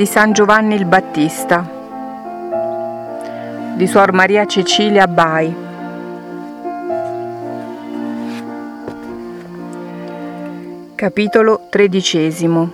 di 0.00 0.06
San 0.06 0.32
Giovanni 0.32 0.76
il 0.76 0.86
Battista 0.86 1.60
di 3.76 3.86
Suor 3.86 4.12
Maria 4.14 4.46
Cecilia 4.46 5.06
Bai. 5.06 5.54
Capitolo 10.94 11.66
tredicesimo. 11.68 12.72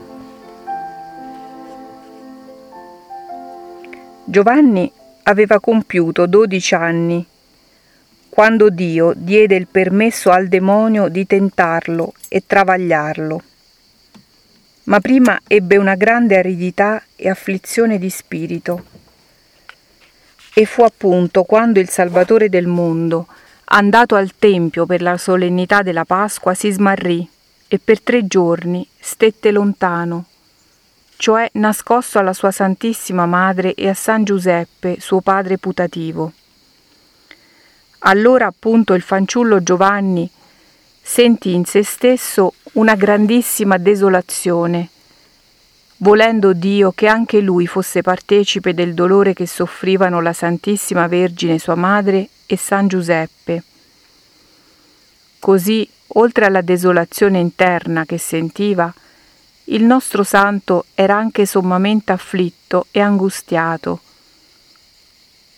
Giovanni 4.22 4.92
aveva 5.24 5.58
compiuto 5.58 6.26
dodici 6.26 6.76
anni 6.76 7.26
quando 8.28 8.70
Dio 8.70 9.12
diede 9.16 9.56
il 9.56 9.66
permesso 9.66 10.30
al 10.30 10.46
demonio 10.46 11.08
di 11.08 11.26
tentarlo 11.26 12.12
e 12.28 12.44
travagliarlo 12.46 13.42
ma 14.86 15.00
prima 15.00 15.40
ebbe 15.46 15.76
una 15.76 15.94
grande 15.94 16.36
aridità 16.36 17.02
e 17.16 17.28
afflizione 17.28 17.98
di 17.98 18.10
spirito. 18.10 18.84
E 20.54 20.64
fu 20.64 20.82
appunto 20.82 21.44
quando 21.44 21.80
il 21.80 21.88
Salvatore 21.88 22.48
del 22.48 22.66
mondo, 22.66 23.26
andato 23.64 24.14
al 24.14 24.32
Tempio 24.38 24.86
per 24.86 25.02
la 25.02 25.18
solennità 25.18 25.82
della 25.82 26.04
Pasqua, 26.04 26.54
si 26.54 26.70
smarrì 26.70 27.28
e 27.68 27.78
per 27.78 28.00
tre 28.00 28.26
giorni 28.26 28.86
stette 28.98 29.50
lontano, 29.50 30.26
cioè 31.16 31.48
nascosto 31.54 32.18
alla 32.18 32.32
sua 32.32 32.52
Santissima 32.52 33.26
Madre 33.26 33.74
e 33.74 33.88
a 33.88 33.94
San 33.94 34.22
Giuseppe, 34.22 35.00
suo 35.00 35.20
padre 35.20 35.58
putativo. 35.58 36.32
Allora 38.00 38.46
appunto 38.46 38.94
il 38.94 39.02
fanciullo 39.02 39.62
Giovanni 39.62 40.30
sentì 41.08 41.54
in 41.54 41.64
se 41.64 41.84
stesso 41.84 42.54
una 42.72 42.96
grandissima 42.96 43.78
desolazione, 43.78 44.88
volendo 45.98 46.52
Dio 46.52 46.90
che 46.90 47.06
anche 47.06 47.40
lui 47.40 47.68
fosse 47.68 48.02
partecipe 48.02 48.74
del 48.74 48.92
dolore 48.92 49.32
che 49.32 49.46
soffrivano 49.46 50.20
la 50.20 50.32
Santissima 50.32 51.06
Vergine 51.06 51.60
sua 51.60 51.76
madre 51.76 52.28
e 52.44 52.56
San 52.56 52.88
Giuseppe. 52.88 53.62
Così, 55.38 55.88
oltre 56.08 56.44
alla 56.44 56.60
desolazione 56.60 57.38
interna 57.38 58.04
che 58.04 58.18
sentiva, 58.18 58.92
il 59.66 59.84
nostro 59.84 60.24
santo 60.24 60.86
era 60.92 61.14
anche 61.14 61.46
sommamente 61.46 62.10
afflitto 62.10 62.88
e 62.90 63.00
angustiato. 63.00 64.00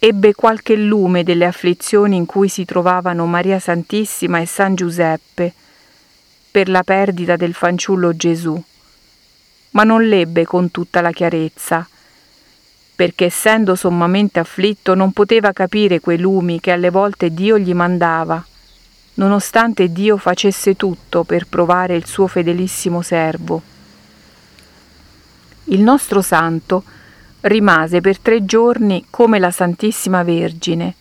Ebbe 0.00 0.32
qualche 0.32 0.76
lume 0.76 1.24
delle 1.24 1.44
afflizioni 1.44 2.14
in 2.14 2.24
cui 2.24 2.48
si 2.48 2.64
trovavano 2.64 3.26
Maria 3.26 3.58
Santissima 3.58 4.38
e 4.38 4.46
San 4.46 4.76
Giuseppe, 4.76 5.52
per 6.52 6.68
la 6.68 6.84
perdita 6.84 7.34
del 7.34 7.52
fanciullo 7.52 8.14
Gesù, 8.16 8.62
ma 9.70 9.82
non 9.82 10.06
l'ebbe 10.06 10.44
con 10.44 10.70
tutta 10.70 11.00
la 11.00 11.10
chiarezza, 11.10 11.84
perché 12.94 13.24
essendo 13.24 13.74
sommamente 13.74 14.38
afflitto 14.38 14.94
non 14.94 15.10
poteva 15.10 15.52
capire 15.52 15.98
quei 15.98 16.18
lumi 16.18 16.60
che 16.60 16.70
alle 16.70 16.90
volte 16.90 17.34
Dio 17.34 17.58
gli 17.58 17.74
mandava, 17.74 18.44
nonostante 19.14 19.90
Dio 19.90 20.16
facesse 20.16 20.76
tutto 20.76 21.24
per 21.24 21.48
provare 21.48 21.96
il 21.96 22.06
suo 22.06 22.28
fedelissimo 22.28 23.02
servo. 23.02 23.62
Il 25.64 25.80
nostro 25.80 26.22
santo 26.22 26.84
rimase 27.48 28.00
per 28.00 28.18
tre 28.18 28.44
giorni 28.44 29.06
come 29.10 29.38
la 29.38 29.50
Santissima 29.50 30.22
Vergine, 30.22 30.94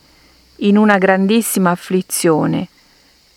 in 0.62 0.78
una 0.78 0.98
grandissima 0.98 1.72
afflizione, 1.72 2.68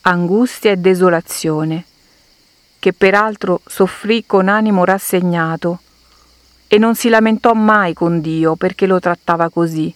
angustia 0.03 0.71
e 0.71 0.77
desolazione 0.77 1.85
che 2.81 2.95
peraltro 2.95 3.61
soffrì 3.67 4.25
con 4.27 4.49
animo 4.49 4.85
rassegnato 4.87 5.81
e 6.67 6.79
non 6.79 6.95
si 6.95 7.11
lamentò 7.11 7.53
mai 7.53 7.93
con 7.93 8.21
Dio 8.23 8.57
perché 8.57 8.87
lo 8.87 8.99
trattava 8.99 9.51
così, 9.51 9.95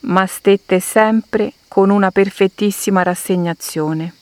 ma 0.00 0.26
stette 0.26 0.80
sempre 0.80 1.54
con 1.66 1.88
una 1.88 2.10
perfettissima 2.10 3.02
rassegnazione. 3.02 4.14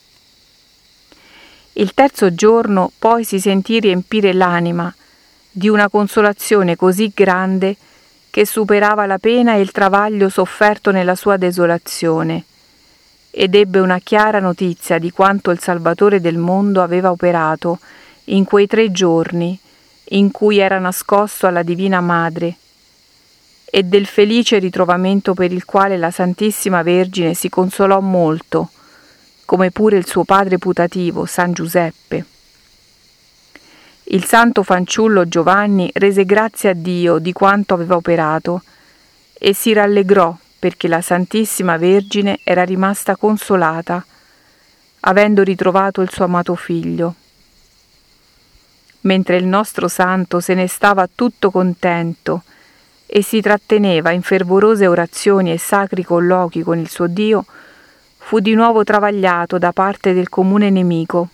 Il 1.73 1.93
terzo 1.95 2.35
giorno 2.35 2.93
poi 2.99 3.25
si 3.25 3.41
sentì 3.41 3.81
riempire 3.81 4.33
l'anima 4.33 4.95
di 5.51 5.69
una 5.69 5.89
consolazione 5.89 6.77
così 6.77 7.11
grande 7.13 7.77
che 8.39 8.47
superava 8.47 9.05
la 9.05 9.19
pena 9.19 9.55
e 9.55 9.61
il 9.61 9.73
travaglio 9.73 10.29
sofferto 10.29 10.93
nella 10.93 11.17
sua 11.17 11.37
desolazione, 11.37 12.45
ed 13.33 13.57
ebbe 13.57 13.81
una 13.81 13.99
chiara 13.99 14.39
notizia 14.39 15.01
di 15.01 15.11
quanto 15.11 15.51
il 15.51 15.59
Salvatore 15.59 16.21
del 16.21 16.37
mondo 16.37 16.81
aveva 16.81 17.11
operato 17.11 17.81
in 18.27 18.45
quei 18.45 18.69
tre 18.69 18.93
giorni 18.93 19.59
in 20.11 20.31
cui 20.31 20.59
era 20.59 20.79
nascosto 20.79 21.49
alla 21.49 21.65
Divina 21.65 22.01
Madre 22.01 22.55
e 23.65 23.83
del 23.83 24.07
felice 24.07 24.61
ritrovamento 24.61 25.35
per 25.35 25.51
il 25.51 25.65
quale 25.65 25.97
la 25.97 26.13
Santissima 26.13 26.83
Vergine 26.83 27.35
si 27.35 27.49
consolò 27.49 27.99
molto, 27.99 28.69
come 29.47 29.73
pure 29.73 29.97
il 29.97 30.07
suo 30.07 30.23
padre 30.23 30.59
putativo, 30.59 31.27
San 31.27 31.53
Giuseppe. 31.53 32.38
Il 34.11 34.25
santo 34.25 34.63
fanciullo 34.63 35.29
Giovanni 35.29 35.91
rese 35.93 36.25
grazie 36.25 36.71
a 36.71 36.73
Dio 36.73 37.19
di 37.19 37.35
quanto 37.35 37.75
aveva 37.75 37.97
operato 37.97 38.63
e 39.35 39.53
si 39.53 39.75
rallegrò 39.75 40.35
perché 40.59 40.89
la 40.89 41.03
Santissima 41.03 41.77
Vergine 41.77 42.39
era 42.43 42.65
rimasta 42.65 43.17
consolata, 43.17 44.03
avendo 45.01 45.43
ritrovato 45.43 46.01
il 46.01 46.11
suo 46.11 46.25
amato 46.25 46.55
figlio. 46.55 47.15
Mentre 49.03 49.37
il 49.37 49.45
nostro 49.45 49.89
santo 49.89 50.41
se 50.41 50.55
ne 50.55 50.69
stava 50.69 51.07
tutto 51.15 51.51
contento 51.51 52.45
e 53.05 53.23
si 53.23 53.43
tratteneva 53.43 54.11
in 54.11 54.23
fervorose 54.23 54.87
orazioni 54.87 55.53
e 55.53 55.59
sacri 55.59 56.03
colloqui 56.03 56.63
con 56.63 56.79
il 56.79 56.89
suo 56.89 57.09
Dio, 57.09 57.45
fu 58.17 58.39
di 58.39 58.55
nuovo 58.55 58.85
travagliato 58.85 59.59
da 59.59 59.73
parte 59.73 60.15
del 60.15 60.31
comune 60.31 60.71
nemico, 60.71 61.29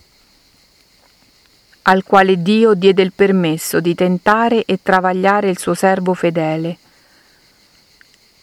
al 1.85 2.05
quale 2.05 2.43
Dio 2.43 2.75
diede 2.75 3.03
il 3.03 3.13
permesso 3.13 3.81
di 3.81 3.95
tentare 3.95 4.65
e 4.65 4.81
travagliare 4.83 5.49
il 5.49 5.59
suo 5.59 5.75
servo 5.75 6.15
fedele 6.15 6.79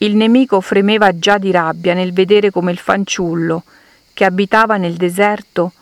il 0.01 0.15
nemico 0.15 0.61
fremeva 0.61 1.17
già 1.17 1.37
di 1.37 1.51
rabbia 1.51 1.93
nel 1.93 2.11
vedere 2.11 2.49
come 2.49 2.71
il 2.71 2.79
fanciullo, 2.79 3.63
che 4.13 4.25
abitava 4.25 4.77
nel 4.77 4.95
deserto, 4.95 5.73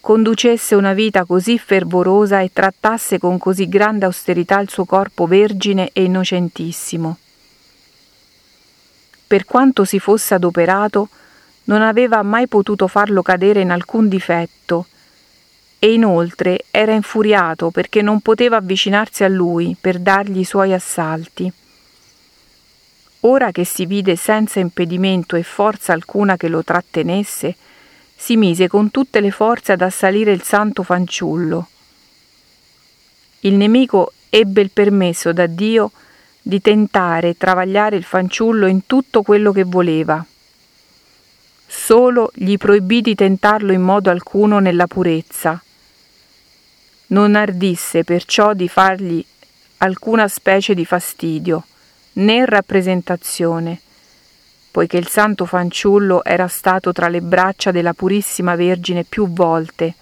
conducesse 0.00 0.74
una 0.74 0.94
vita 0.94 1.26
così 1.26 1.58
fervorosa 1.58 2.40
e 2.40 2.50
trattasse 2.52 3.18
con 3.18 3.36
così 3.36 3.68
grande 3.68 4.06
austerità 4.06 4.60
il 4.60 4.70
suo 4.70 4.86
corpo 4.86 5.26
vergine 5.26 5.90
e 5.92 6.04
innocentissimo. 6.04 7.18
Per 9.26 9.44
quanto 9.44 9.84
si 9.84 9.98
fosse 9.98 10.32
adoperato, 10.32 11.08
non 11.64 11.82
aveva 11.82 12.22
mai 12.22 12.46
potuto 12.48 12.86
farlo 12.86 13.20
cadere 13.20 13.60
in 13.60 13.70
alcun 13.70 14.08
difetto, 14.08 14.86
e 15.78 15.92
inoltre 15.92 16.64
era 16.70 16.92
infuriato 16.92 17.70
perché 17.70 18.02
non 18.02 18.20
poteva 18.20 18.56
avvicinarsi 18.56 19.24
a 19.24 19.28
lui 19.28 19.76
per 19.78 19.98
dargli 19.98 20.38
i 20.38 20.44
suoi 20.44 20.72
assalti. 20.72 21.52
Ora 23.20 23.50
che 23.50 23.64
si 23.64 23.86
vide 23.86 24.16
senza 24.16 24.60
impedimento 24.60 25.36
e 25.36 25.42
forza 25.42 25.92
alcuna 25.92 26.36
che 26.36 26.48
lo 26.48 26.62
trattenesse, 26.62 27.56
si 28.14 28.36
mise 28.36 28.68
con 28.68 28.90
tutte 28.90 29.20
le 29.20 29.30
forze 29.30 29.72
ad 29.72 29.82
assalire 29.82 30.32
il 30.32 30.42
santo 30.42 30.82
fanciullo. 30.82 31.68
Il 33.40 33.54
nemico 33.54 34.12
ebbe 34.30 34.60
il 34.60 34.70
permesso 34.70 35.32
da 35.32 35.46
Dio 35.46 35.90
di 36.40 36.60
tentare 36.60 37.30
e 37.30 37.36
travagliare 37.36 37.96
il 37.96 38.04
fanciullo 38.04 38.66
in 38.66 38.86
tutto 38.86 39.22
quello 39.22 39.52
che 39.52 39.64
voleva. 39.64 40.24
Solo 41.66 42.30
gli 42.32 42.56
proibì 42.56 43.00
di 43.00 43.16
tentarlo 43.16 43.72
in 43.72 43.82
modo 43.82 44.10
alcuno 44.10 44.60
nella 44.60 44.86
purezza. 44.86 45.60
Non 47.08 47.36
ardisse 47.36 48.02
perciò 48.02 48.52
di 48.52 48.68
fargli 48.68 49.24
alcuna 49.78 50.26
specie 50.26 50.74
di 50.74 50.84
fastidio 50.84 51.64
né 52.14 52.44
rappresentazione, 52.46 53.80
poiché 54.70 54.96
il 54.96 55.06
santo 55.06 55.44
fanciullo 55.44 56.24
era 56.24 56.48
stato 56.48 56.92
tra 56.92 57.08
le 57.08 57.20
braccia 57.20 57.70
della 57.70 57.92
Purissima 57.92 58.56
Vergine 58.56 59.04
più 59.04 59.28
volte, 59.28 59.94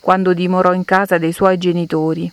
quando 0.00 0.34
dimorò 0.34 0.74
in 0.74 0.84
casa 0.84 1.16
dei 1.16 1.32
suoi 1.32 1.56
genitori. 1.56 2.30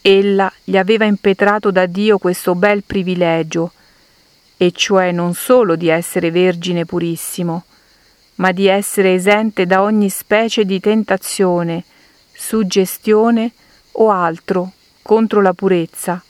Ella 0.00 0.52
gli 0.64 0.76
aveva 0.76 1.04
impetrato 1.04 1.70
da 1.70 1.86
Dio 1.86 2.18
questo 2.18 2.54
bel 2.54 2.82
privilegio, 2.82 3.72
e 4.56 4.72
cioè 4.72 5.12
non 5.12 5.34
solo 5.34 5.76
di 5.76 5.88
essere 5.88 6.30
vergine 6.30 6.84
purissimo, 6.84 7.64
ma 8.36 8.50
di 8.52 8.66
essere 8.66 9.14
esente 9.14 9.64
da 9.66 9.82
ogni 9.82 10.08
specie 10.08 10.64
di 10.64 10.80
tentazione, 10.80 11.84
suggestione 12.34 13.52
o 13.92 14.10
altro 14.10 14.72
contro 15.02 15.40
la 15.40 15.52
purezza, 15.52 16.22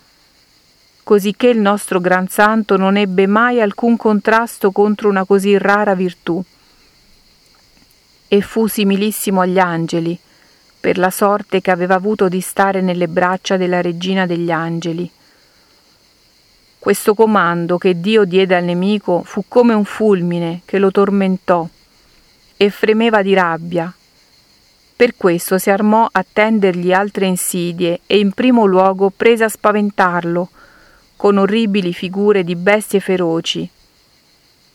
cosicché 1.03 1.49
il 1.49 1.59
nostro 1.59 2.01
gran 2.01 2.29
santo 2.29 2.77
non 2.77 2.97
ebbe 2.97 3.27
mai 3.27 3.61
alcun 3.61 3.97
contrasto 3.97 4.71
contro 4.71 5.09
una 5.09 5.25
così 5.25 5.57
rara 5.59 5.95
virtù. 5.95 6.43
E 8.27 8.41
fu 8.41 8.67
similissimo 8.67 9.41
agli 9.41 9.59
angeli, 9.59 10.19
per 10.81 10.99
la 10.99 11.11
sorte 11.11 11.61
che 11.61 11.71
aveva 11.71 11.95
avuto 11.95 12.29
di 12.29 12.41
stare 12.41 12.81
nelle 12.81 13.09
braccia 13.09 13.57
della 13.57 13.81
regina 13.81 14.27
degli 14.27 14.51
angeli, 14.51 15.11
Questo 16.85 17.15
comando 17.15 17.79
che 17.79 17.99
Dio 17.99 18.25
diede 18.25 18.55
al 18.55 18.65
nemico 18.65 19.23
fu 19.23 19.45
come 19.49 19.73
un 19.73 19.87
fulmine 19.87 20.61
che 20.67 20.79
lo 20.79 20.91
tormentò 20.91 21.67
e 22.59 22.69
fremeva 22.69 23.23
di 23.23 23.33
rabbia. 23.33 23.91
Per 24.97 25.17
questo 25.17 25.59
si 25.59 25.71
armò 25.71 26.09
a 26.11 26.25
tendergli 26.31 26.93
altre 26.93 27.27
insidie 27.27 28.01
e 28.07 28.19
in 28.19 28.33
primo 28.33 28.65
luogo 28.65 29.11
prese 29.11 29.45
a 29.45 29.49
spaventarlo 29.49 30.49
con 31.17 31.39
orribili 31.39 31.93
figure 31.93 32.45
di 32.45 32.57
bestie 32.57 33.01
feroci. 33.01 33.69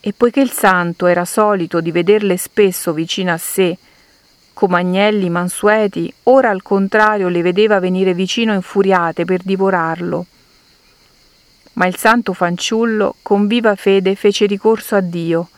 E 0.01 0.13
poiché 0.13 0.41
il 0.41 0.51
santo 0.51 1.05
era 1.05 1.25
solito 1.25 1.81
di 1.81 1.91
vederle 1.91 2.37
spesso 2.37 2.93
vicino 2.93 3.31
a 3.31 3.37
sé, 3.37 3.77
come 4.53 4.77
agnelli 4.77 5.29
mansueti, 5.29 6.13
ora 6.23 6.49
al 6.49 6.61
contrario 6.61 7.27
le 7.27 7.41
vedeva 7.41 7.79
venire 7.79 8.13
vicino 8.13 8.53
infuriate 8.53 9.25
per 9.25 9.41
divorarlo 9.43 10.25
ma 11.79 11.87
il 11.87 11.95
santo 11.95 12.33
fanciullo 12.33 13.15
con 13.21 13.47
viva 13.47 13.73
fede 13.75 14.15
fece 14.15 14.45
ricorso 14.45 14.95
a 14.95 14.99
Dio 14.99 15.49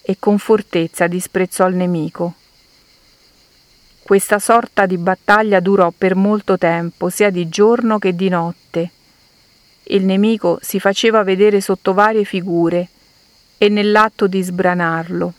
e 0.00 0.16
con 0.20 0.38
fortezza 0.38 1.08
disprezzò 1.08 1.68
il 1.68 1.74
nemico. 1.74 2.34
Questa 4.10 4.40
sorta 4.40 4.86
di 4.86 4.98
battaglia 4.98 5.60
durò 5.60 5.92
per 5.96 6.16
molto 6.16 6.58
tempo, 6.58 7.10
sia 7.10 7.30
di 7.30 7.48
giorno 7.48 8.00
che 8.00 8.16
di 8.16 8.28
notte. 8.28 8.90
Il 9.84 10.04
nemico 10.04 10.58
si 10.60 10.80
faceva 10.80 11.22
vedere 11.22 11.60
sotto 11.60 11.94
varie 11.94 12.24
figure 12.24 12.88
e 13.56 13.68
nell'atto 13.68 14.26
di 14.26 14.42
sbranarlo. 14.42 15.32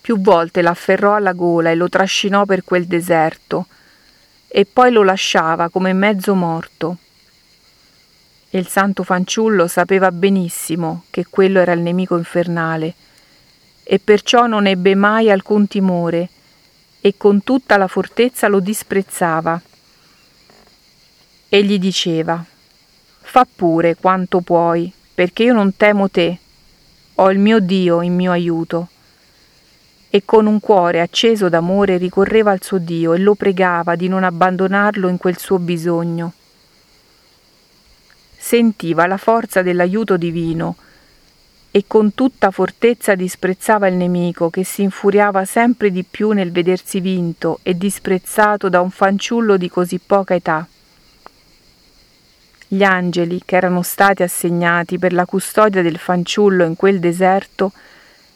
Più 0.00 0.18
volte 0.18 0.62
l'afferrò 0.62 1.14
alla 1.14 1.34
gola 1.34 1.70
e 1.70 1.74
lo 1.74 1.90
trascinò 1.90 2.46
per 2.46 2.64
quel 2.64 2.86
deserto, 2.86 3.66
e 4.48 4.64
poi 4.64 4.90
lo 4.90 5.02
lasciava 5.02 5.68
come 5.68 5.92
mezzo 5.92 6.34
morto 6.34 6.96
il 8.52 8.66
santo 8.66 9.02
fanciullo 9.02 9.66
sapeva 9.66 10.10
benissimo 10.10 11.04
che 11.10 11.26
quello 11.28 11.60
era 11.60 11.72
il 11.72 11.80
nemico 11.80 12.16
infernale, 12.16 12.94
e 13.82 13.98
perciò 13.98 14.46
non 14.46 14.66
ebbe 14.66 14.94
mai 14.94 15.30
alcun 15.30 15.68
timore, 15.68 16.30
e 17.00 17.14
con 17.16 17.42
tutta 17.42 17.76
la 17.76 17.86
fortezza 17.86 18.48
lo 18.48 18.60
disprezzava. 18.60 19.60
E 21.48 21.64
gli 21.64 21.78
diceva, 21.78 22.44
Fa 23.20 23.46
pure 23.54 23.96
quanto 23.96 24.40
puoi, 24.40 24.92
perché 25.14 25.44
io 25.44 25.52
non 25.52 25.76
temo 25.76 26.08
te, 26.08 26.38
ho 27.14 27.30
il 27.30 27.38
mio 27.38 27.60
Dio 27.60 28.02
in 28.02 28.14
mio 28.14 28.32
aiuto. 28.32 28.88
E 30.10 30.22
con 30.24 30.46
un 30.46 30.60
cuore 30.60 31.00
acceso 31.00 31.48
d'amore 31.48 31.98
ricorreva 31.98 32.50
al 32.50 32.62
suo 32.62 32.78
Dio 32.78 33.12
e 33.12 33.18
lo 33.18 33.34
pregava 33.34 33.94
di 33.96 34.08
non 34.08 34.24
abbandonarlo 34.24 35.08
in 35.08 35.18
quel 35.18 35.38
suo 35.38 35.58
bisogno 35.58 36.32
sentiva 38.48 39.06
la 39.06 39.16
forza 39.18 39.60
dell'aiuto 39.60 40.16
divino 40.16 40.76
e 41.78 41.84
con 41.86 42.12
tutta 42.12 42.50
fortezza 42.50 43.14
disprezzava 43.14 43.86
il 43.86 43.94
nemico 43.94 44.50
che 44.50 44.64
si 44.64 44.82
infuriava 44.82 45.44
sempre 45.44 45.92
di 45.92 46.02
più 46.02 46.32
nel 46.32 46.50
vedersi 46.50 46.98
vinto 46.98 47.60
e 47.62 47.78
disprezzato 47.78 48.68
da 48.68 48.80
un 48.80 48.90
fanciullo 48.90 49.56
di 49.56 49.70
così 49.70 50.00
poca 50.04 50.34
età. 50.34 50.66
Gli 52.66 52.82
angeli 52.82 53.42
che 53.44 53.54
erano 53.54 53.82
stati 53.82 54.24
assegnati 54.24 54.98
per 54.98 55.12
la 55.12 55.24
custodia 55.24 55.80
del 55.80 55.98
fanciullo 55.98 56.64
in 56.64 56.74
quel 56.74 56.98
deserto 56.98 57.70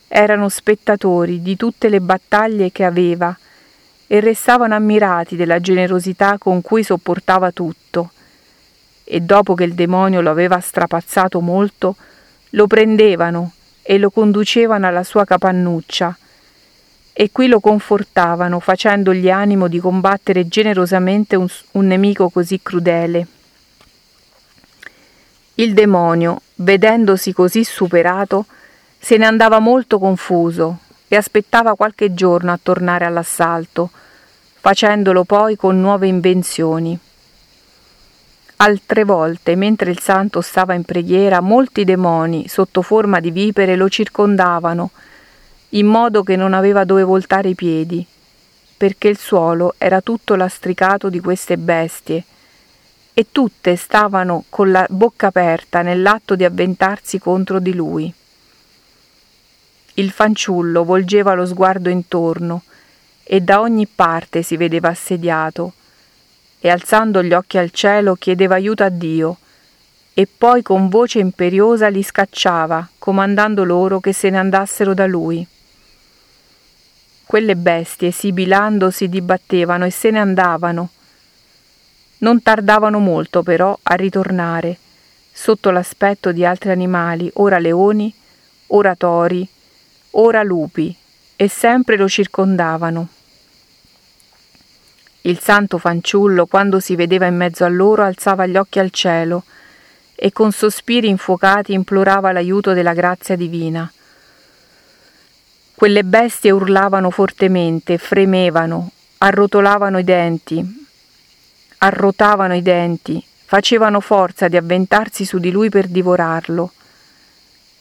erano 0.07 0.49
spettatori 0.49 1.43
di 1.43 1.57
tutte 1.57 1.89
le 1.89 2.01
battaglie 2.01 2.71
che 2.71 2.85
aveva 2.85 3.37
e 4.07 4.21
restavano 4.21 4.77
ammirati 4.77 5.35
della 5.35 5.59
generosità 5.59 6.39
con 6.39 6.63
cui 6.63 6.85
sopportava 6.85 7.51
tutto 7.51 8.13
e 9.03 9.21
dopo 9.21 9.55
che 9.55 9.65
il 9.65 9.75
demonio 9.75 10.21
lo 10.21 10.31
aveva 10.31 10.61
strapazzato 10.61 11.41
molto, 11.41 11.97
lo 12.55 12.67
prendevano 12.67 13.53
e 13.83 13.99
lo 13.99 14.11
conducevano 14.11 14.87
alla 14.87 15.03
sua 15.03 15.25
capannuccia 15.25 16.17
e 17.13 17.31
qui 17.31 17.47
lo 17.47 17.61
confortavano 17.61 18.59
facendogli 18.59 19.31
animo 19.31 19.69
di 19.69 19.79
combattere 19.79 20.49
generosamente 20.49 21.37
un, 21.37 21.47
un 21.73 21.87
nemico 21.87 22.31
così 22.31 22.61
crudele. 22.63 23.27
Il 25.57 25.75
demonio, 25.75 26.41
vedendosi 26.57 27.33
così 27.33 27.65
superato, 27.65 28.47
se 28.99 29.19
ne 29.19 29.27
andava 29.27 29.59
molto 29.59 29.99
confuso 29.99 30.79
e 31.09 31.17
aspettava 31.17 31.75
qualche 31.75 32.15
giorno 32.15 32.53
a 32.53 32.59
tornare 32.63 33.05
all'assalto, 33.05 33.91
facendolo 34.61 35.25
poi 35.25 35.57
con 35.57 35.79
nuove 35.79 36.07
invenzioni. 36.07 36.99
Altre 38.65 39.03
volte, 39.03 39.57
mentre 39.57 39.91
il 39.91 39.99
santo 39.99 40.41
stava 40.41 40.75
in 40.75 40.85
preghiera, 40.85 41.41
molti 41.41 41.83
demoni, 41.83 42.47
sotto 42.47 42.81
forma 42.81 43.19
di 43.19 43.33
vipere, 43.33 43.75
lo 43.75 43.89
circondavano, 43.89 44.91
in 45.71 45.87
modo 45.87 46.23
che 46.23 46.37
non 46.37 46.55
aveva 46.55 46.85
dove 46.85 47.03
voltare 47.03 47.49
i 47.49 47.57
piedi, 47.57 48.07
perché 48.77 49.09
il 49.09 49.19
suolo 49.19 49.75
era 49.79 50.01
tutto 50.01 50.37
lastricato 50.37 51.09
di 51.09 51.19
queste 51.19 51.59
bestie, 51.59 52.23
e 53.13 53.27
tutte 53.33 53.75
stavano 53.75 54.45
con 54.49 54.71
la 54.71 54.87
bocca 54.89 55.27
aperta 55.27 55.83
nell'atto 55.83 56.37
di 56.37 56.45
avventarsi 56.45 57.19
contro 57.19 57.59
di 57.59 57.75
lui. 57.75 58.15
Il 59.95 60.13
fanciullo 60.13 60.85
volgeva 60.85 61.35
lo 61.35 61.47
sguardo 61.47 61.89
intorno, 61.89 62.63
e 63.25 63.41
da 63.41 63.61
ogni 63.61 63.89
parte 63.93 64.43
si 64.43 64.57
vedeva 64.57 64.91
assediato, 64.91 65.73
e 66.65 66.71
alzando 66.71 67.25
gli 67.25 67.33
occhi 67.33 67.59
al 67.59 67.73
cielo 67.73 68.15
chiedeva 68.15 68.55
aiuto 68.55 68.85
a 68.85 68.89
Dio, 68.89 69.39
e 70.15 70.29
poi 70.29 70.63
con 70.63 70.89
voce 70.89 71.19
imperiosa 71.19 71.89
li 71.89 72.05
scacciava, 72.05 72.89
comandando 72.99 73.65
loro 73.65 73.99
che 73.99 74.13
se 74.13 74.31
ne 74.31 74.39
andassero 74.39 74.95
da 74.95 75.07
lui. 75.07 75.45
Quelle 77.27 77.57
bestie, 77.57 78.13
sibilando, 78.13 78.93
si 78.93 79.09
dibattevano 79.09 79.87
e 79.87 79.91
se 79.91 80.11
ne 80.11 80.21
andavano. 80.21 80.91
Non 82.19 82.43
tardavano 82.43 83.01
molto, 83.01 83.43
però, 83.43 83.77
a 83.83 83.95
ritornare, 83.95 84.77
sotto 85.33 85.73
l'aspetto 85.73 86.31
di 86.31 86.45
altri 86.45 86.71
animali, 86.71 87.29
ora 87.35 87.59
leoni, 87.59 88.15
ora 88.69 88.95
tori, 88.95 89.45
ora 90.11 90.45
lupi, 90.45 90.95
e 91.35 91.49
sempre 91.49 91.97
lo 91.97 92.09
circondavano. 92.09 93.09
Il 95.23 95.39
santo 95.39 95.79
fanciullo, 95.79 96.47
quando 96.47 96.81
si 96.81 96.97
vedeva 96.97 97.27
in 97.27 97.37
mezzo 97.37 97.65
a 97.65 97.69
loro, 97.69 98.03
alzava 98.03 98.47
gli 98.47 98.57
occhi 98.57 98.81
al 98.81 98.91
cielo 98.91 99.45
e 100.17 100.33
con 100.33 100.51
sospiri 100.51 101.09
infuocati 101.09 101.73
implorava 101.73 102.33
l'aiuto 102.33 102.73
della 102.73 102.93
grazia 102.93 103.37
divina. 103.37 103.91
Quelle 105.75 106.05
bestie 106.05 106.51
urlavano 106.51 107.11
fortemente, 107.11 107.99
fremevano, 107.99 108.91
arrotolavano 109.19 109.99
i 109.99 110.05
denti, 110.05 110.87
arrotavano 111.79 112.55
i 112.55 112.63
denti, 112.63 113.25
facevano 113.45 114.01
forza 114.01 114.49
di 114.49 114.57
avventarsi 114.57 115.25
su 115.25 115.39
di 115.39 115.51
lui 115.51 115.69
per 115.69 115.87
divorarlo. 115.87 116.73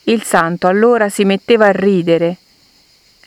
Il 0.03 0.23
santo 0.23 0.67
allora 0.67 1.09
si 1.09 1.25
metteva 1.25 1.67
a 1.67 1.71
ridere 1.71 2.37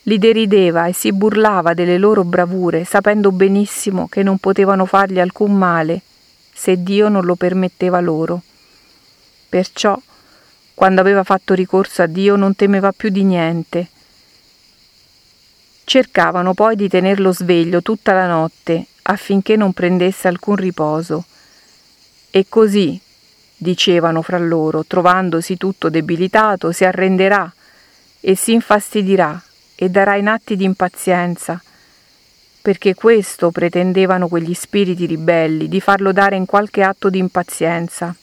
li 0.05 0.19
derideva 0.19 0.87
e 0.87 0.93
si 0.93 1.13
burlava 1.13 1.75
delle 1.75 1.99
loro 1.99 2.25
bravure, 2.25 2.85
sapendo 2.85 3.33
benissimo 3.33 4.09
che 4.09 4.23
non 4.23 4.39
potevano 4.39 4.87
fargli 4.87 5.21
alcun 5.21 5.57
male 5.57 6.03
se 6.55 6.83
Dio 6.83 7.09
non 7.09 7.25
lo 7.25 7.35
permetteva 7.35 8.01
loro. 8.01 8.41
Perciò, 9.49 10.01
quando 10.73 11.01
aveva 11.01 11.25
fatto 11.25 11.53
ricorso 11.53 12.03
a 12.03 12.07
Dio, 12.07 12.37
non 12.37 12.55
temeva 12.55 12.93
più 12.93 13.09
di 13.09 13.25
niente. 13.25 13.89
Cercavano 15.85 16.55
poi 16.55 16.77
di 16.77 16.89
tenerlo 16.89 17.33
sveglio 17.33 17.83
tutta 17.83 18.13
la 18.13 18.27
notte 18.27 18.87
affinché 19.03 19.57
non 19.57 19.73
prendesse 19.73 20.29
alcun 20.29 20.55
riposo. 20.57 21.25
E 22.31 22.47
così, 22.49 22.99
dicevano 23.57 24.23
fra 24.23 24.39
loro, 24.39 24.85
trovandosi 24.85 25.57
tutto 25.57 25.91
debilitato, 25.91 26.73
si 26.73 26.85
arrenderà 26.85 27.53
e 28.21 28.35
si 28.37 28.53
infastidirà 28.53 29.43
e 29.75 29.89
darà 29.89 30.17
in 30.17 30.29
atti 30.29 30.57
di 30.57 30.65
impazienza, 30.65 31.61
perché 32.63 32.95
questo 32.95 33.51
pretendevano 33.51 34.29
quegli 34.29 34.55
spiriti 34.55 35.07
ribelli, 35.07 35.69
di 35.69 35.81
farlo 35.81 36.13
dare 36.13 36.37
in 36.37 36.47
qualche 36.47 36.83
atto 36.83 37.11
di 37.11 37.19
impazienza. 37.19 38.15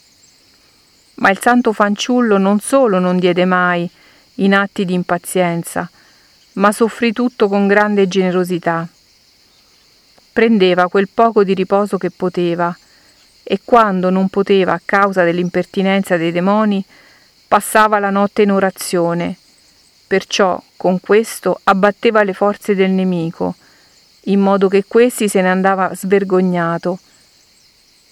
Ma 1.15 1.29
il 1.29 1.39
santo 1.39 1.73
fanciullo 1.73 2.37
non 2.37 2.59
solo 2.59 2.99
non 2.99 3.19
diede 3.19 3.45
mai 3.45 3.89
in 4.35 4.55
atti 4.55 4.85
di 4.85 4.93
impazienza, 4.93 5.87
ma 6.53 6.71
soffrì 6.71 7.13
tutto 7.13 7.47
con 7.47 7.67
grande 7.67 8.07
generosità. 8.07 8.87
Prendeva 10.33 10.87
quel 10.87 11.09
poco 11.13 11.43
di 11.43 11.53
riposo 11.53 11.97
che 11.97 12.09
poteva, 12.09 12.75
e 13.43 13.59
quando 13.63 14.09
non 14.09 14.29
poteva 14.29 14.73
a 14.73 14.81
causa 14.83 15.23
dell'impertinenza 15.23 16.17
dei 16.17 16.31
demoni, 16.31 16.83
passava 17.47 17.99
la 17.99 18.09
notte 18.09 18.41
in 18.41 18.51
orazione, 18.51 19.35
Perciò 20.11 20.61
con 20.75 20.99
questo 20.99 21.61
abbatteva 21.63 22.21
le 22.23 22.33
forze 22.33 22.75
del 22.75 22.89
nemico, 22.89 23.55
in 24.23 24.41
modo 24.41 24.67
che 24.67 24.83
questi 24.85 25.29
se 25.29 25.39
ne 25.39 25.49
andava 25.49 25.95
svergognato 25.95 26.99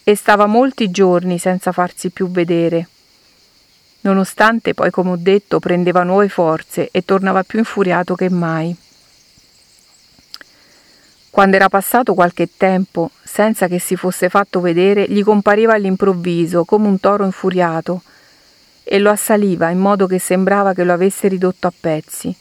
e 0.05 0.15
stava 0.15 0.45
molti 0.45 0.91
giorni 0.91 1.37
senza 1.39 1.73
farsi 1.73 2.09
più 2.09 2.31
vedere. 2.31 2.87
Nonostante 3.99 4.73
poi, 4.73 4.91
come 4.91 5.09
ho 5.09 5.17
detto, 5.17 5.59
prendeva 5.59 6.03
nuove 6.03 6.29
forze 6.29 6.87
e 6.89 7.03
tornava 7.03 7.43
più 7.43 7.59
infuriato 7.59 8.15
che 8.15 8.29
mai. 8.29 8.73
Quando 11.29 11.57
era 11.57 11.67
passato 11.67 12.13
qualche 12.13 12.47
tempo, 12.55 13.11
senza 13.21 13.67
che 13.67 13.79
si 13.79 13.97
fosse 13.97 14.29
fatto 14.29 14.61
vedere, 14.61 15.05
gli 15.09 15.21
compariva 15.21 15.73
all'improvviso 15.73 16.63
come 16.63 16.87
un 16.87 16.97
toro 17.01 17.25
infuriato 17.25 18.03
e 18.91 18.97
lo 18.97 19.11
assaliva 19.11 19.69
in 19.69 19.77
modo 19.77 20.07
che 20.07 20.17
sembrava 20.17 20.73
che 20.73 20.83
lo 20.83 20.93
avesse 20.93 21.27
ridotto 21.27 21.67
a 21.67 21.73
pezzi. 21.79 22.35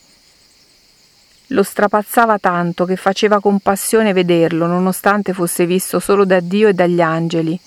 Lo 1.48 1.62
strapazzava 1.62 2.38
tanto 2.38 2.86
che 2.86 2.96
faceva 2.96 3.38
compassione 3.38 4.14
vederlo, 4.14 4.64
nonostante 4.64 5.34
fosse 5.34 5.66
visto 5.66 6.00
solo 6.00 6.24
da 6.24 6.40
Dio 6.40 6.68
e 6.68 6.72
dagli 6.72 7.02
angeli, 7.02 7.60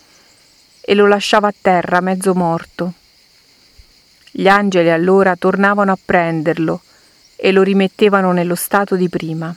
e 0.81 0.95
lo 0.95 1.05
lasciava 1.05 1.49
a 1.49 1.53
terra 1.61 2.01
mezzo 2.01 2.33
morto. 2.33 2.93
Gli 4.31 4.47
angeli 4.47 4.89
allora 4.89 5.35
tornavano 5.35 5.91
a 5.91 5.97
prenderlo 6.03 6.81
e 7.35 7.51
lo 7.51 7.61
rimettevano 7.61 8.31
nello 8.31 8.55
stato 8.55 8.95
di 8.95 9.09
prima. 9.09 9.55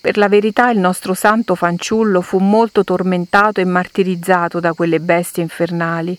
Per 0.00 0.16
la 0.16 0.28
verità 0.28 0.70
il 0.70 0.78
nostro 0.78 1.14
santo 1.14 1.56
fanciullo 1.56 2.20
fu 2.20 2.38
molto 2.38 2.84
tormentato 2.84 3.60
e 3.60 3.64
martirizzato 3.64 4.60
da 4.60 4.72
quelle 4.72 5.00
bestie 5.00 5.42
infernali 5.42 6.16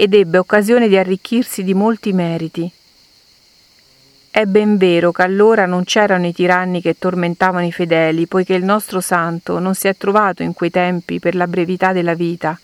ed 0.00 0.14
ebbe 0.14 0.38
occasione 0.38 0.86
di 0.86 0.96
arricchirsi 0.96 1.64
di 1.64 1.74
molti 1.74 2.12
meriti 2.12 2.70
è 4.30 4.44
ben 4.44 4.76
vero 4.76 5.10
che 5.10 5.22
allora 5.22 5.66
non 5.66 5.82
c'erano 5.82 6.28
i 6.28 6.32
tiranni 6.32 6.80
che 6.80 6.96
tormentavano 6.96 7.66
i 7.66 7.72
fedeli, 7.72 8.28
poiché 8.28 8.54
il 8.54 8.62
nostro 8.62 9.00
santo 9.00 9.58
non 9.58 9.74
si 9.74 9.88
è 9.88 9.96
trovato 9.96 10.44
in 10.44 10.52
quei 10.52 10.70
tempi 10.70 11.18
per 11.18 11.34
la 11.34 11.48
brevità 11.48 11.92
della 11.92 12.14
vita. 12.14 12.56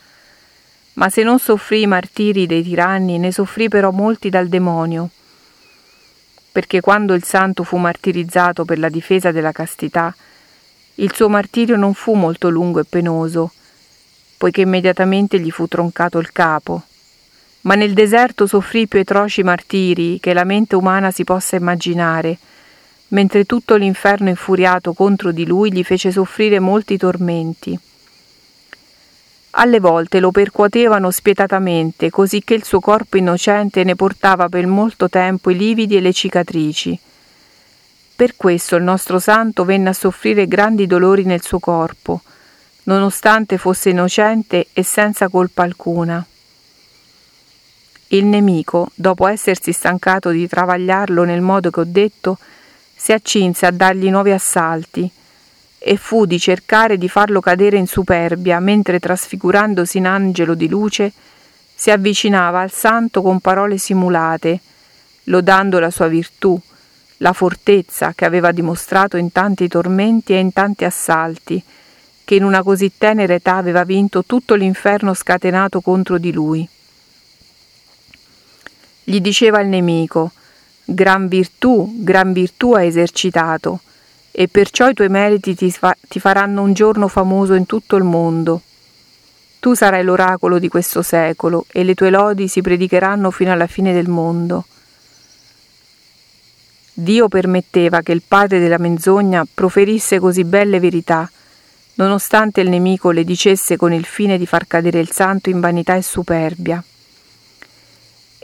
Ma 0.92 1.08
se 1.08 1.24
non 1.24 1.40
soffrì 1.40 1.80
i 1.80 1.88
martiri 1.88 2.46
dei 2.46 2.62
tiranni, 2.62 3.18
ne 3.18 3.32
soffrì 3.32 3.68
però 3.68 3.90
molti 3.90 4.30
dal 4.30 4.46
demonio. 4.46 5.10
Perché 6.52 6.80
quando 6.80 7.14
il 7.14 7.24
santo 7.24 7.64
fu 7.64 7.76
martirizzato 7.78 8.64
per 8.64 8.78
la 8.78 8.88
difesa 8.88 9.32
della 9.32 9.50
castità, 9.50 10.14
il 10.96 11.12
suo 11.12 11.28
martirio 11.28 11.74
non 11.74 11.94
fu 11.94 12.14
molto 12.14 12.48
lungo 12.50 12.78
e 12.78 12.84
penoso, 12.88 13.50
poiché 14.36 14.60
immediatamente 14.60 15.40
gli 15.40 15.50
fu 15.50 15.66
troncato 15.66 16.20
il 16.20 16.30
capo 16.30 16.84
ma 17.64 17.74
nel 17.74 17.92
deserto 17.94 18.46
soffrì 18.46 18.86
più 18.86 19.00
atroci 19.00 19.42
martiri 19.42 20.20
che 20.20 20.32
la 20.32 20.44
mente 20.44 20.76
umana 20.76 21.10
si 21.10 21.24
possa 21.24 21.56
immaginare, 21.56 22.36
mentre 23.08 23.44
tutto 23.44 23.76
l'inferno 23.76 24.28
infuriato 24.28 24.92
contro 24.92 25.32
di 25.32 25.46
lui 25.46 25.72
gli 25.72 25.82
fece 25.82 26.10
soffrire 26.10 26.58
molti 26.58 26.96
tormenti. 26.98 27.78
Alle 29.56 29.80
volte 29.80 30.18
lo 30.18 30.30
percuotevano 30.30 31.10
spietatamente, 31.10 32.10
così 32.10 32.42
che 32.42 32.54
il 32.54 32.64
suo 32.64 32.80
corpo 32.80 33.16
innocente 33.16 33.84
ne 33.84 33.94
portava 33.94 34.48
per 34.48 34.66
molto 34.66 35.08
tempo 35.08 35.50
i 35.50 35.56
lividi 35.56 35.96
e 35.96 36.00
le 36.00 36.12
cicatrici. 36.12 36.98
Per 38.16 38.36
questo 38.36 38.76
il 38.76 38.82
nostro 38.82 39.18
santo 39.18 39.64
venne 39.64 39.90
a 39.90 39.92
soffrire 39.92 40.46
grandi 40.46 40.86
dolori 40.86 41.22
nel 41.24 41.42
suo 41.42 41.60
corpo, 41.60 42.20
nonostante 42.84 43.56
fosse 43.56 43.90
innocente 43.90 44.66
e 44.72 44.82
senza 44.82 45.28
colpa 45.28 45.62
alcuna. 45.62 46.24
Il 48.08 48.26
nemico, 48.26 48.90
dopo 48.94 49.26
essersi 49.26 49.72
stancato 49.72 50.30
di 50.30 50.46
travagliarlo 50.46 51.24
nel 51.24 51.40
modo 51.40 51.70
che 51.70 51.80
ho 51.80 51.86
detto, 51.86 52.38
si 52.94 53.12
accinse 53.12 53.66
a 53.66 53.70
dargli 53.70 54.10
nuovi 54.10 54.30
assalti 54.30 55.10
e 55.78 55.96
fu 55.96 56.24
di 56.24 56.38
cercare 56.38 56.96
di 56.96 57.08
farlo 57.08 57.40
cadere 57.40 57.76
in 57.76 57.86
superbia, 57.86 58.58
mentre 58.60 59.00
trasfigurandosi 59.00 59.98
in 59.98 60.06
angelo 60.06 60.54
di 60.54 60.68
luce 60.68 61.12
si 61.74 61.90
avvicinava 61.90 62.60
al 62.60 62.70
santo 62.70 63.20
con 63.20 63.40
parole 63.40 63.76
simulate, 63.78 64.60
lodando 65.24 65.78
la 65.78 65.90
sua 65.90 66.06
virtù, 66.06 66.58
la 67.18 67.32
fortezza 67.32 68.12
che 68.14 68.24
aveva 68.24 68.52
dimostrato 68.52 69.16
in 69.16 69.32
tanti 69.32 69.68
tormenti 69.68 70.32
e 70.32 70.38
in 70.38 70.52
tanti 70.52 70.84
assalti, 70.84 71.62
che 72.24 72.34
in 72.34 72.44
una 72.44 72.62
così 72.62 72.92
tenera 72.96 73.34
età 73.34 73.56
aveva 73.56 73.84
vinto 73.84 74.24
tutto 74.24 74.54
l'inferno 74.54 75.12
scatenato 75.12 75.80
contro 75.80 76.16
di 76.16 76.32
lui. 76.32 76.66
Gli 79.06 79.20
diceva 79.20 79.60
il 79.60 79.68
nemico, 79.68 80.32
gran 80.82 81.28
virtù, 81.28 81.96
gran 81.98 82.32
virtù 82.32 82.72
hai 82.72 82.86
esercitato, 82.86 83.80
e 84.30 84.48
perciò 84.48 84.88
i 84.88 84.94
tuoi 84.94 85.10
meriti 85.10 85.54
ti, 85.54 85.70
fa- 85.70 85.96
ti 86.08 86.18
faranno 86.18 86.62
un 86.62 86.72
giorno 86.72 87.06
famoso 87.08 87.52
in 87.52 87.66
tutto 87.66 87.96
il 87.96 88.04
mondo. 88.04 88.62
Tu 89.60 89.74
sarai 89.74 90.02
l'oracolo 90.02 90.58
di 90.58 90.68
questo 90.68 91.02
secolo 91.02 91.66
e 91.70 91.84
le 91.84 91.94
tue 91.94 92.08
lodi 92.08 92.48
si 92.48 92.62
predicheranno 92.62 93.30
fino 93.30 93.52
alla 93.52 93.66
fine 93.66 93.92
del 93.92 94.08
mondo. 94.08 94.64
Dio 96.94 97.28
permetteva 97.28 98.00
che 98.00 98.12
il 98.12 98.22
padre 98.26 98.58
della 98.58 98.78
menzogna 98.78 99.46
proferisse 99.52 100.18
così 100.18 100.44
belle 100.44 100.80
verità, 100.80 101.30
nonostante 101.94 102.62
il 102.62 102.70
nemico 102.70 103.10
le 103.10 103.24
dicesse 103.24 103.76
con 103.76 103.92
il 103.92 104.06
fine 104.06 104.38
di 104.38 104.46
far 104.46 104.66
cadere 104.66 104.98
il 104.98 105.10
santo 105.10 105.50
in 105.50 105.60
vanità 105.60 105.94
e 105.94 106.02
superbia 106.02 106.82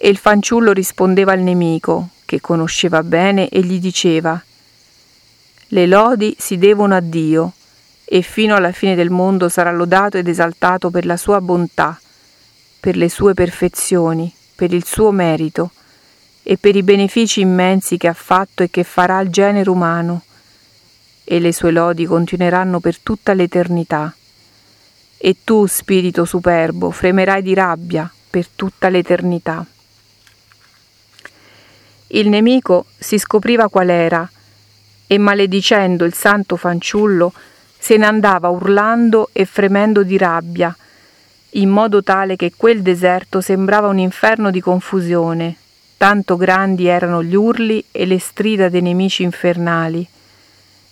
e 0.02 0.09
il 0.09 0.16
fanciullo 0.16 0.73
rispondeva 0.73 1.33
al 1.33 1.40
nemico, 1.40 2.09
che 2.25 2.40
conosceva 2.40 3.02
bene, 3.02 3.50
e 3.50 3.61
gli 3.61 3.78
diceva 3.78 4.42
Le 5.69 5.87
lodi 5.87 6.35
si 6.38 6.57
devono 6.57 6.95
a 6.95 7.00
Dio, 7.00 7.52
e 8.07 8.23
fino 8.23 8.54
alla 8.54 8.73
fine 8.73 8.95
del 8.95 9.11
mondo 9.11 9.50
sarà 9.50 9.71
lodato 9.71 10.16
ed 10.16 10.26
esaltato 10.26 10.88
per 10.88 11.04
la 11.04 11.19
sua 11.19 11.42
bontà, 11.42 12.00
per 12.80 12.97
le 12.97 13.11
sue 13.11 13.35
perfezioni, 13.35 14.33
per 14.54 14.73
il 14.73 14.87
suo 14.87 15.11
merito 15.11 15.73
e 16.42 16.57
per 16.57 16.76
i 16.76 16.83
benefici 16.83 17.42
immensi 17.42 17.99
che 17.99 18.09
ha 18.09 18.14
fatto 18.14 18.62
e 18.62 18.71
che 18.71 18.85
farà 18.85 19.19
al 19.19 19.28
genere 19.28 19.69
umano, 19.69 20.23
e 21.25 21.38
le 21.40 21.52
sue 21.52 21.73
lodi 21.73 22.07
continueranno 22.07 22.80
per 22.80 22.99
tutta 23.00 23.35
l'eternità. 23.35 24.14
E 25.19 25.37
tu, 25.45 25.66
spirito 25.66 26.25
superbo, 26.25 26.90
fremerai 26.90 27.42
di 27.42 27.52
rabbia 27.52 28.11
per 28.30 28.49
tutta 28.49 28.88
l'eternità. 28.88 29.66
Il 32.12 32.29
nemico 32.29 32.87
si 32.99 33.19
scopriva 33.19 33.69
qual 33.69 33.88
era 33.88 34.29
e 35.07 35.19
maledicendo 35.19 36.05
il 36.05 36.14
santo 36.14 36.57
fanciullo 36.57 37.33
se 37.79 37.97
ne 37.97 38.07
andava 38.07 38.49
urlando 38.49 39.31
e 39.33 39.45
fremendo 39.45 40.02
di 40.02 40.19
rabbia, 40.19 40.76
in 41.50 41.69
modo 41.69 42.02
tale 42.02 42.35
che 42.35 42.52
quel 42.57 42.83
deserto 42.83 43.40
sembrava 43.40 43.87
un 43.87 43.99
inferno 43.99 44.50
di 44.50 44.61
confusione, 44.61 45.57
tanto 45.97 46.37
grandi 46.37 46.87
erano 46.87 47.23
gli 47.23 47.35
urli 47.35 47.85
e 47.93 48.07
le 48.07 48.19
strida 48.19 48.69
dei 48.69 48.83
nemici 48.83 49.23
infernali, 49.23 50.07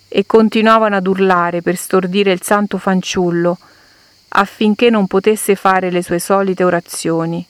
e 0.06 0.24
continuavano 0.24 0.96
ad 0.96 1.06
urlare 1.06 1.62
per 1.62 1.76
stordire 1.76 2.30
il 2.30 2.42
santo 2.42 2.78
fanciullo, 2.78 3.58
affinché 4.28 4.88
non 4.88 5.08
potesse 5.08 5.56
fare 5.56 5.90
le 5.90 6.02
sue 6.02 6.20
solite 6.20 6.62
orazioni. 6.62 7.44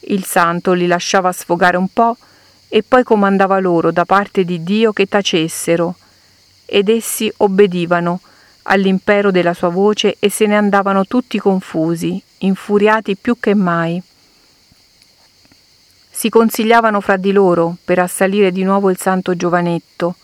Il 0.00 0.24
santo 0.24 0.72
li 0.72 0.86
lasciava 0.86 1.32
sfogare 1.32 1.76
un 1.78 1.88
po' 1.88 2.16
e 2.72 2.84
poi 2.84 3.02
comandava 3.02 3.58
loro 3.58 3.90
da 3.90 4.04
parte 4.04 4.44
di 4.44 4.62
Dio 4.62 4.92
che 4.92 5.06
tacessero, 5.06 5.96
ed 6.64 6.88
essi 6.88 7.30
obbedivano 7.38 8.20
all'impero 8.62 9.32
della 9.32 9.54
sua 9.54 9.70
voce 9.70 10.14
e 10.20 10.30
se 10.30 10.46
ne 10.46 10.56
andavano 10.56 11.04
tutti 11.04 11.38
confusi, 11.38 12.22
infuriati 12.38 13.16
più 13.16 13.38
che 13.40 13.54
mai. 13.54 14.00
Si 16.10 16.28
consigliavano 16.28 17.00
fra 17.00 17.16
di 17.16 17.32
loro 17.32 17.76
per 17.82 17.98
assalire 17.98 18.52
di 18.52 18.62
nuovo 18.62 18.88
il 18.88 18.98
santo 18.98 19.34
giovanetto. 19.34 20.14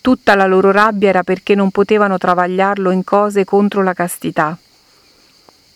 Tutta 0.00 0.34
la 0.34 0.46
loro 0.46 0.70
rabbia 0.70 1.10
era 1.10 1.22
perché 1.24 1.54
non 1.54 1.70
potevano 1.70 2.16
travagliarlo 2.16 2.90
in 2.90 3.04
cose 3.04 3.44
contro 3.44 3.82
la 3.82 3.92
castità. 3.92 4.56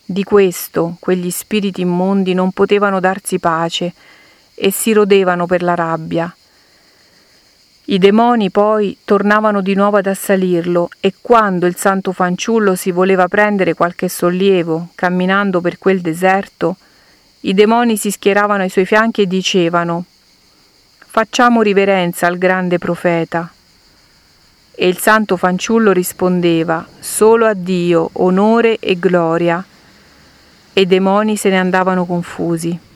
Di 0.05 0.25
questo 0.25 0.97
quegli 0.99 1.31
spiriti 1.31 1.83
immondi 1.83 2.33
non 2.33 2.53
potevano 2.53 3.01
darsi 3.01 3.39
pace, 3.39 3.93
e 4.65 4.71
si 4.71 4.93
rodevano 4.93 5.47
per 5.47 5.61
la 5.61 5.75
rabbia. 5.75 6.33
I 7.87 7.99
demoni 7.99 8.53
poi 8.53 8.97
tornavano 9.05 9.61
di 9.61 9.75
nuovo 9.75 9.97
ad 9.97 10.07
assalirlo 10.07 10.89
e 11.01 11.15
quando 11.21 11.67
il 11.67 11.75
santo 11.75 12.13
fanciullo 12.13 12.77
si 12.77 12.93
voleva 12.93 13.27
prendere 13.27 13.75
qualche 13.75 14.09
sollievo 14.09 14.91
camminando 14.95 15.61
per 15.61 15.79
quel 15.79 16.01
deserto, 16.01 16.77
i 17.41 17.55
demoni 17.55 17.97
si 17.97 18.13
schieravano 18.13 18.63
ai 18.63 18.69
suoi 18.69 18.87
fianchi 18.87 19.23
e 19.23 19.27
dicevano 19.27 20.05
Facciamo 20.99 21.61
riverenza 21.61 22.29
al 22.29 22.39
grande 22.39 22.79
profeta. 22.79 23.53
E 24.75 24.87
il 24.87 24.99
santo 24.99 25.37
fanciullo 25.37 25.91
rispondeva 25.91 26.87
Solo 27.01 27.47
a 27.47 27.55
Dio 27.55 28.11
onore 28.13 28.79
e 28.79 28.97
gloria. 28.97 29.63
E 30.73 30.81
i 30.81 30.87
demoni 30.87 31.37
se 31.37 31.49
ne 31.51 31.59
andavano 31.59 32.05
confusi. 32.07 32.91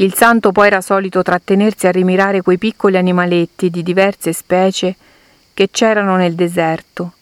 Il 0.00 0.14
santo 0.14 0.50
poi 0.50 0.68
era 0.68 0.80
solito 0.80 1.22
trattenersi 1.22 1.86
a 1.86 1.90
rimirare 1.90 2.40
quei 2.40 2.56
piccoli 2.56 2.96
animaletti 2.96 3.68
di 3.68 3.82
diverse 3.82 4.32
specie 4.32 4.96
che 5.52 5.68
c'erano 5.70 6.16
nel 6.16 6.34
deserto. 6.34 7.12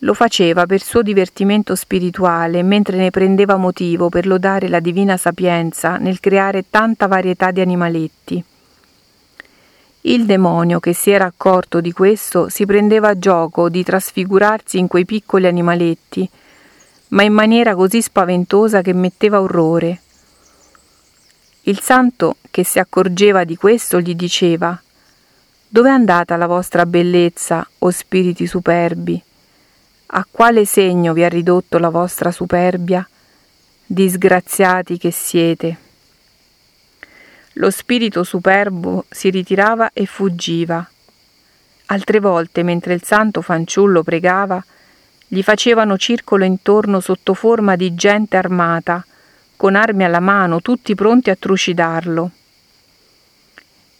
Lo 0.00 0.12
faceva 0.12 0.66
per 0.66 0.82
suo 0.82 1.00
divertimento 1.00 1.74
spirituale, 1.74 2.62
mentre 2.62 2.98
ne 2.98 3.08
prendeva 3.08 3.56
motivo 3.56 4.10
per 4.10 4.26
lodare 4.26 4.68
la 4.68 4.80
divina 4.80 5.16
sapienza 5.16 5.96
nel 5.96 6.20
creare 6.20 6.66
tanta 6.68 7.06
varietà 7.06 7.50
di 7.50 7.62
animaletti. 7.62 8.44
Il 10.02 10.26
demonio, 10.26 10.78
che 10.78 10.92
si 10.92 11.10
era 11.10 11.24
accorto 11.24 11.80
di 11.80 11.92
questo, 11.92 12.50
si 12.50 12.66
prendeva 12.66 13.18
gioco 13.18 13.70
di 13.70 13.82
trasfigurarsi 13.82 14.76
in 14.76 14.88
quei 14.88 15.06
piccoli 15.06 15.46
animaletti, 15.46 16.28
ma 17.08 17.22
in 17.22 17.32
maniera 17.32 17.74
così 17.74 18.02
spaventosa 18.02 18.82
che 18.82 18.92
metteva 18.92 19.40
orrore. 19.40 20.02
Il 21.68 21.80
santo, 21.80 22.36
che 22.52 22.64
si 22.64 22.78
accorgeva 22.78 23.42
di 23.42 23.56
questo, 23.56 24.00
gli 24.00 24.14
diceva 24.14 24.80
Dove 25.66 25.88
è 25.88 25.92
andata 25.92 26.36
la 26.36 26.46
vostra 26.46 26.86
bellezza, 26.86 27.68
o 27.78 27.90
spiriti 27.90 28.46
superbi? 28.46 29.20
A 30.06 30.24
quale 30.30 30.64
segno 30.64 31.12
vi 31.12 31.24
ha 31.24 31.28
ridotto 31.28 31.78
la 31.78 31.88
vostra 31.88 32.30
superbia? 32.30 33.04
Disgraziati 33.84 34.96
che 34.96 35.10
siete. 35.10 35.76
Lo 37.54 37.70
spirito 37.72 38.22
superbo 38.22 39.04
si 39.10 39.30
ritirava 39.30 39.90
e 39.92 40.06
fuggiva. 40.06 40.88
Altre 41.86 42.20
volte, 42.20 42.62
mentre 42.62 42.94
il 42.94 43.02
santo 43.02 43.42
fanciullo 43.42 44.04
pregava, 44.04 44.64
gli 45.26 45.42
facevano 45.42 45.96
circolo 45.98 46.44
intorno 46.44 47.00
sotto 47.00 47.34
forma 47.34 47.74
di 47.74 47.96
gente 47.96 48.36
armata, 48.36 49.04
con 49.56 49.74
armi 49.74 50.04
alla 50.04 50.20
mano, 50.20 50.60
tutti 50.60 50.94
pronti 50.94 51.30
a 51.30 51.36
trucidarlo. 51.36 52.30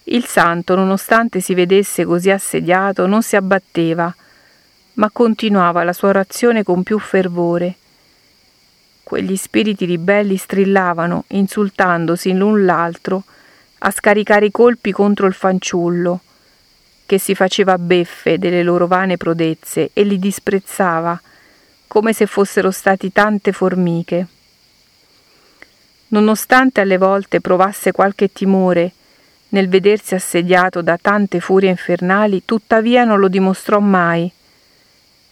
Il 0.05 0.25
santo, 0.25 0.77
nonostante 0.77 1.41
si 1.41 1.55
vedesse 1.55 2.05
così 2.05 2.31
assediato, 2.31 3.07
non 3.07 3.23
si 3.23 3.35
abbatteva, 3.35 4.15
ma 4.95 5.11
continuava 5.11 5.83
la 5.83 5.93
sua 5.93 6.09
orazione 6.09 6.63
con 6.63 6.83
più 6.83 6.99
fervore. 6.99 7.75
Quegli 9.03 9.37
spiriti 9.37 9.85
ribelli 9.85 10.37
strillavano, 10.37 11.25
insultandosi 11.29 12.33
l'un 12.35 12.65
l'altro, 12.65 13.25
a 13.79 13.91
scaricare 13.91 14.47
i 14.47 14.51
colpi 14.51 14.93
contro 14.93 15.27
il 15.27 15.35
fanciullo, 15.35 16.21
che 17.05 17.19
si 17.19 17.35
faceva 17.35 17.79
beffe 17.79 18.39
delle 18.39 18.63
loro 18.63 18.87
vane 18.87 19.17
prodezze 19.17 19.91
e 19.93 20.03
li 20.03 20.19
disprezzava, 20.19 21.21
come 21.87 22.13
se 22.13 22.27
fossero 22.27 22.71
stati 22.71 23.13
tante 23.13 23.53
formiche. 23.53 24.27
Nonostante 26.09 26.81
alle 26.81 26.99
volte 26.99 27.41
provasse 27.41 27.93
qualche 27.93 28.33
timore 28.33 28.93
nel 29.49 29.69
vedersi 29.69 30.15
assediato 30.15 30.83
da 30.83 30.99
tante 31.01 31.41
furie 31.41 31.71
infernali, 31.71 32.43
tuttavia 32.45 33.05
non 33.05 33.19
lo 33.19 33.29
dimostrò 33.29 33.81
mai, 33.81 34.31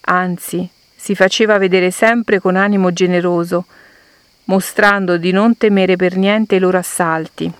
anzi 0.02 0.68
si 0.96 1.14
faceva 1.14 1.58
vedere 1.58 1.90
sempre 1.90 2.40
con 2.40 2.56
animo 2.56 2.92
generoso, 2.92 3.66
mostrando 4.44 5.16
di 5.16 5.32
non 5.32 5.56
temere 5.56 5.96
per 5.96 6.16
niente 6.16 6.56
i 6.56 6.58
loro 6.58 6.78
assalti. 6.78 7.52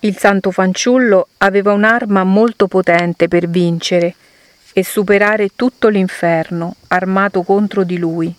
Il 0.00 0.16
santo 0.16 0.50
fanciullo 0.50 1.28
aveva 1.38 1.72
un'arma 1.72 2.24
molto 2.24 2.68
potente 2.68 3.28
per 3.28 3.48
vincere 3.48 4.14
e 4.72 4.84
superare 4.84 5.50
tutto 5.56 5.88
l'inferno 5.88 6.76
armato 6.88 7.42
contro 7.42 7.82
di 7.82 7.98
lui. 7.98 8.34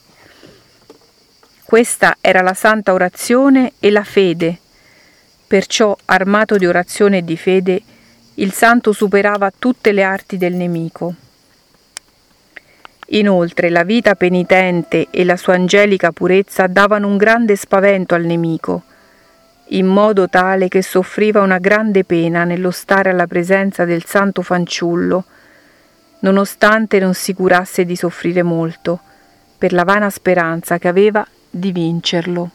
Questa 1.70 2.18
era 2.20 2.42
la 2.42 2.56
santa 2.56 2.94
orazione 2.94 3.74
e 3.80 3.92
la 3.92 4.04
fede. 4.04 4.58
Perciò, 5.46 5.96
armato 6.06 6.58
di 6.58 6.66
orazione 6.66 7.20
e 7.20 7.24
di 7.24 7.38
fede, 7.38 7.80
il 8.34 8.52
santo 8.54 8.92
superava 8.92 9.52
tutte 9.56 9.92
le 9.92 10.02
arti 10.02 10.38
del 10.38 10.56
nemico. 10.56 11.14
Inoltre 13.10 13.70
la 13.70 13.84
vita 13.84 14.16
penitente 14.16 15.10
e 15.12 15.24
la 15.24 15.38
sua 15.38 15.54
angelica 15.54 16.12
purezza 16.12 16.66
davano 16.66 17.06
un 17.06 17.18
grande 17.18 17.56
spavento 17.56 18.16
al 18.16 18.26
nemico, 18.26 18.82
in 19.68 19.86
modo 19.86 20.28
tale 20.28 20.70
che 20.70 20.82
soffriva 20.82 21.42
una 21.42 21.60
grande 21.60 22.04
pena 22.04 22.46
nello 22.46 22.72
stare 22.72 23.12
alla 23.12 23.28
presenza 23.28 23.86
del 23.86 24.06
santo 24.06 24.42
fanciullo, 24.42 25.24
nonostante 26.22 26.98
non 26.98 27.14
si 27.14 27.36
curasse 27.36 27.86
di 27.86 27.96
soffrire 27.96 28.42
molto, 28.42 29.00
per 29.56 29.72
la 29.72 29.84
vana 29.84 30.10
speranza 30.10 30.80
che 30.80 30.88
aveva 30.88 31.24
di 31.50 31.72
vincerlo. 31.72 32.50